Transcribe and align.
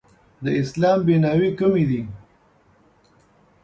د 0.43 0.45
اسلام 0.61 0.99
بیناوې 1.07 1.49
کومې 1.59 1.83
دي؟ 1.89 2.01